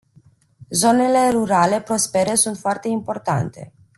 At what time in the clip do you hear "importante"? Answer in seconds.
2.87-3.71